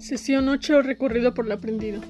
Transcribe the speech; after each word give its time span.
Sesión 0.00 0.48
8. 0.48 0.80
Recorrido 0.80 1.34
por 1.34 1.46
lo 1.46 1.52
aprendido. 1.52 2.00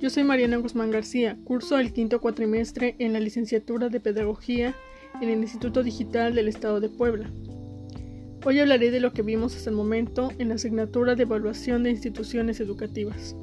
Yo 0.00 0.08
soy 0.08 0.22
Mariana 0.22 0.58
Guzmán 0.58 0.92
García, 0.92 1.36
curso 1.42 1.76
el 1.80 1.92
quinto 1.92 2.20
cuatrimestre 2.20 2.94
en 3.00 3.12
la 3.12 3.18
licenciatura 3.18 3.88
de 3.88 3.98
Pedagogía 3.98 4.76
en 5.20 5.28
el 5.28 5.40
Instituto 5.40 5.82
Digital 5.82 6.36
del 6.36 6.46
Estado 6.46 6.78
de 6.78 6.88
Puebla. 6.88 7.28
Hoy 8.44 8.60
hablaré 8.60 8.92
de 8.92 9.00
lo 9.00 9.12
que 9.12 9.22
vimos 9.22 9.56
hasta 9.56 9.70
el 9.70 9.74
momento 9.74 10.30
en 10.38 10.50
la 10.50 10.54
asignatura 10.54 11.16
de 11.16 11.24
Evaluación 11.24 11.82
de 11.82 11.90
Instituciones 11.90 12.60
Educativas. 12.60 13.34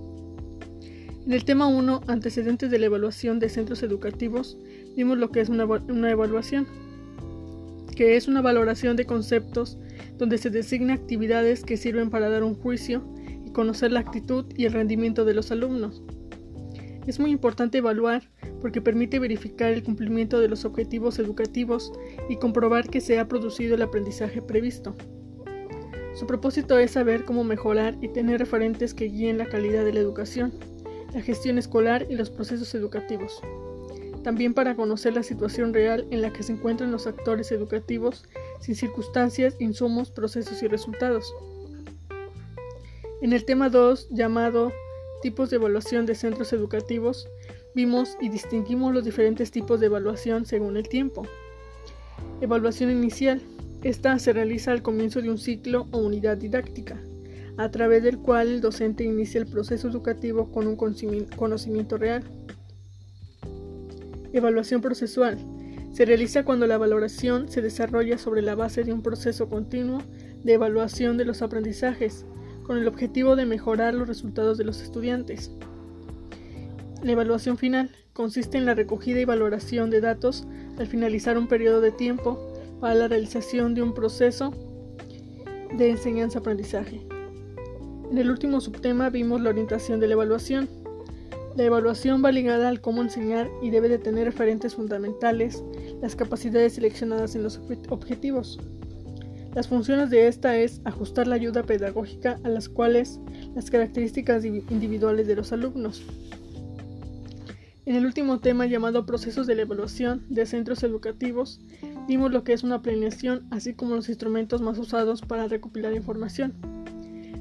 En 1.25 1.33
el 1.33 1.43
tema 1.43 1.67
1, 1.67 2.01
Antecedentes 2.07 2.71
de 2.71 2.79
la 2.79 2.85
Evaluación 2.85 3.39
de 3.39 3.49
Centros 3.49 3.83
Educativos, 3.83 4.57
vimos 4.95 5.17
lo 5.17 5.31
que 5.31 5.41
es 5.41 5.49
una, 5.49 5.65
una 5.65 6.09
evaluación, 6.09 6.65
que 7.93 8.15
es 8.15 8.29
una 8.29 8.41
valoración 8.41 8.95
de 8.95 9.05
conceptos 9.05 9.77
donde 10.17 10.37
se 10.37 10.49
designa 10.49 10.93
actividades 10.93 11.65
que 11.65 11.75
sirven 11.75 12.09
para 12.09 12.29
dar 12.29 12.43
un 12.43 12.55
juicio 12.55 13.03
conocer 13.53 13.91
la 13.91 13.99
actitud 13.99 14.45
y 14.55 14.65
el 14.65 14.73
rendimiento 14.73 15.25
de 15.25 15.33
los 15.33 15.51
alumnos. 15.51 16.01
Es 17.07 17.19
muy 17.19 17.31
importante 17.31 17.79
evaluar 17.79 18.29
porque 18.61 18.81
permite 18.81 19.19
verificar 19.19 19.71
el 19.71 19.83
cumplimiento 19.83 20.39
de 20.39 20.49
los 20.49 20.65
objetivos 20.65 21.17
educativos 21.17 21.91
y 22.29 22.35
comprobar 22.35 22.89
que 22.89 23.01
se 23.01 23.19
ha 23.19 23.27
producido 23.27 23.75
el 23.75 23.81
aprendizaje 23.81 24.41
previsto. 24.41 24.95
Su 26.13 26.27
propósito 26.27 26.77
es 26.77 26.91
saber 26.91 27.23
cómo 27.23 27.43
mejorar 27.43 27.97
y 28.01 28.09
tener 28.09 28.39
referentes 28.39 28.93
que 28.93 29.05
guíen 29.05 29.37
la 29.37 29.45
calidad 29.45 29.85
de 29.85 29.93
la 29.93 30.01
educación, 30.01 30.53
la 31.13 31.21
gestión 31.21 31.57
escolar 31.57 32.05
y 32.09 32.15
los 32.15 32.29
procesos 32.29 32.75
educativos. 32.75 33.41
También 34.23 34.53
para 34.53 34.75
conocer 34.75 35.13
la 35.13 35.23
situación 35.23 35.73
real 35.73 36.05
en 36.11 36.21
la 36.21 36.33
que 36.33 36.43
se 36.43 36.51
encuentran 36.51 36.91
los 36.91 37.07
actores 37.07 37.51
educativos 37.51 38.25
sin 38.59 38.75
circunstancias, 38.75 39.55
insumos, 39.59 40.11
procesos 40.11 40.61
y 40.61 40.67
resultados. 40.67 41.33
En 43.21 43.33
el 43.33 43.43
tema 43.43 43.69
2, 43.69 44.07
llamado 44.11 44.71
Tipos 45.21 45.49
de 45.49 45.57
evaluación 45.57 46.05
de 46.05 46.15
centros 46.15 46.53
educativos, 46.53 47.27
vimos 47.75 48.17
y 48.21 48.29
distinguimos 48.29 48.93
los 48.93 49.03
diferentes 49.03 49.51
tipos 49.51 49.81
de 49.81 49.87
evaluación 49.87 50.45
según 50.45 50.77
el 50.77 50.87
tiempo. 50.87 51.23
Evaluación 52.39 52.91
inicial. 52.91 53.41
Esta 53.83 54.17
se 54.19 54.31
realiza 54.31 54.71
al 54.71 54.81
comienzo 54.81 55.21
de 55.21 55.29
un 55.29 55.37
ciclo 55.37 55.87
o 55.91 55.97
unidad 55.97 56.37
didáctica, 56.37 56.97
a 57.57 57.69
través 57.71 58.03
del 58.03 58.19
cual 58.19 58.47
el 58.47 58.61
docente 58.61 59.03
inicia 59.03 59.41
el 59.41 59.47
proceso 59.47 59.89
educativo 59.89 60.49
con 60.49 60.65
un 60.67 60.77
conocimiento 60.77 61.97
real. 61.97 62.23
Evaluación 64.31 64.79
procesual. 64.79 65.37
Se 65.91 66.05
realiza 66.05 66.45
cuando 66.45 66.67
la 66.67 66.77
valoración 66.77 67.49
se 67.49 67.61
desarrolla 67.61 68.17
sobre 68.17 68.41
la 68.41 68.55
base 68.55 68.85
de 68.85 68.93
un 68.93 69.01
proceso 69.01 69.49
continuo 69.49 70.01
de 70.45 70.53
evaluación 70.53 71.17
de 71.17 71.25
los 71.25 71.41
aprendizajes, 71.41 72.25
con 72.69 72.77
el 72.77 72.87
objetivo 72.87 73.35
de 73.35 73.47
mejorar 73.47 73.95
los 73.95 74.07
resultados 74.07 74.59
de 74.59 74.63
los 74.63 74.79
estudiantes. 74.79 75.49
La 77.01 77.13
evaluación 77.13 77.57
final 77.57 77.89
consiste 78.13 78.59
en 78.59 78.67
la 78.67 78.75
recogida 78.75 79.19
y 79.19 79.25
valoración 79.25 79.89
de 79.89 80.01
datos 80.01 80.45
al 80.77 80.85
finalizar 80.85 81.35
un 81.39 81.47
periodo 81.47 81.81
de 81.81 81.91
tiempo 81.91 82.53
para 82.79 82.93
la 82.93 83.07
realización 83.07 83.73
de 83.73 83.81
un 83.81 83.95
proceso 83.95 84.53
de 85.75 85.89
enseñanza-aprendizaje. 85.89 87.01
En 88.11 88.19
el 88.19 88.29
último 88.29 88.61
subtema 88.61 89.09
vimos 89.09 89.41
la 89.41 89.49
orientación 89.49 89.99
de 89.99 90.05
la 90.05 90.13
evaluación. 90.13 90.69
La 91.55 91.63
evaluación 91.63 92.23
va 92.23 92.31
ligada 92.31 92.69
al 92.69 92.81
cómo 92.81 93.01
enseñar 93.01 93.49
y 93.63 93.71
debe 93.71 93.89
de 93.89 93.97
tener 93.97 94.25
referentes 94.25 94.75
fundamentales, 94.75 95.63
las 96.03 96.15
capacidades 96.15 96.73
seleccionadas 96.73 97.33
en 97.33 97.41
los 97.41 97.59
objetivos. 97.89 98.59
Las 99.55 99.67
funciones 99.67 100.09
de 100.09 100.27
esta 100.27 100.57
es 100.57 100.79
ajustar 100.85 101.27
la 101.27 101.35
ayuda 101.35 101.63
pedagógica 101.63 102.39
a 102.43 102.49
las 102.49 102.69
cuales 102.69 103.19
las 103.55 103.71
características 103.71 104.45
individuales 104.45 105.27
de 105.27 105.35
los 105.35 105.51
alumnos. 105.51 106.03
En 107.85 107.95
el 107.95 108.05
último 108.05 108.39
tema 108.39 108.67
llamado 108.67 109.07
procesos 109.07 109.47
de 109.47 109.55
la 109.55 109.63
evaluación 109.63 110.23
de 110.29 110.45
centros 110.45 110.83
educativos, 110.83 111.59
vimos 112.07 112.31
lo 112.31 112.43
que 112.43 112.53
es 112.53 112.63
una 112.63 112.83
planeación, 112.83 113.47
así 113.49 113.73
como 113.73 113.95
los 113.95 114.09
instrumentos 114.09 114.61
más 114.61 114.77
usados 114.77 115.21
para 115.21 115.47
recopilar 115.47 115.93
información. 115.93 116.53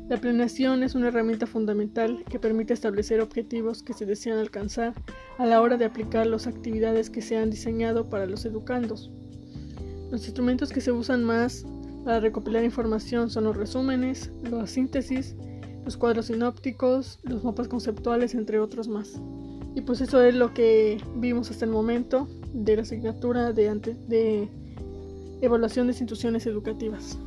La 0.09 0.16
planeación 0.16 0.83
es 0.83 0.94
una 0.94 1.09
herramienta 1.09 1.47
fundamental 1.47 2.25
que 2.31 2.38
permite 2.38 2.72
establecer 2.72 3.21
objetivos 3.21 3.83
que 3.83 3.93
se 3.93 4.06
desean 4.06 4.38
alcanzar 4.38 4.94
a 5.37 5.44
la 5.44 5.60
hora 5.60 5.77
de 5.77 5.84
aplicar 5.84 6.27
las 6.27 6.47
actividades 6.47 7.10
que 7.10 7.21
se 7.21 7.37
han 7.37 7.50
diseñado 7.50 8.09
para 8.09 8.25
los 8.25 8.47
educandos. 8.47 9.10
Los 10.10 10.25
instrumentos 10.25 10.72
que 10.72 10.81
se 10.81 10.93
usan 10.93 11.25
más 11.25 11.66
para 12.09 12.21
recopilar 12.21 12.65
información 12.65 13.29
son 13.29 13.45
los 13.45 13.55
resúmenes, 13.55 14.33
la 14.43 14.67
síntesis, 14.67 15.37
los 15.85 15.99
cuadros 15.99 16.29
sinópticos, 16.29 17.19
los 17.23 17.45
mapas 17.45 17.69
conceptuales, 17.69 18.35
entre 18.35 18.61
otros 18.61 18.89
más. 18.89 19.21
Y 19.75 19.83
pues 19.83 20.01
eso 20.01 20.23
es 20.23 20.35
lo 20.35 20.55
que 20.55 20.97
vimos 21.17 21.51
hasta 21.51 21.67
el 21.67 21.71
momento 21.71 22.27
de 22.55 22.77
la 22.77 22.81
asignatura 22.81 23.53
de, 23.53 23.75
de 24.09 24.49
evaluación 25.43 25.89
de 25.89 25.93
instituciones 25.93 26.47
educativas. 26.47 27.19